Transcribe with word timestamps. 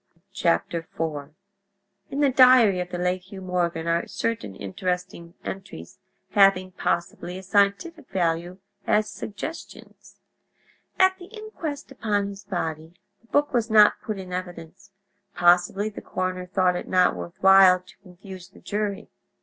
IV 0.35 0.61
In 2.09 2.21
the 2.21 2.31
diary 2.31 2.79
of 2.79 2.89
the 2.89 2.97
late 2.97 3.21
Hugh 3.21 3.41
Morgan 3.43 3.85
are 3.85 4.07
certain 4.07 4.55
interesting 4.55 5.35
entries 5.45 5.99
having, 6.31 6.71
possibly, 6.71 7.37
a 7.37 7.43
scientific 7.43 8.09
value 8.09 8.57
as 8.87 9.07
suggestions. 9.07 10.17
At 10.97 11.19
the 11.19 11.25
inquest 11.25 11.91
upon 11.91 12.29
his 12.29 12.43
body 12.45 12.95
the 13.21 13.27
book 13.27 13.53
was 13.53 13.69
not 13.69 14.01
put 14.01 14.17
in 14.17 14.33
evidence; 14.33 14.89
possibly 15.35 15.87
the 15.87 16.01
coroner 16.01 16.47
thought 16.47 16.75
it 16.75 16.87
not 16.87 17.15
worth 17.15 17.35
while 17.43 17.79
to 17.81 17.97
confuse 18.01 18.49
the 18.49 18.59
jury. 18.59 19.07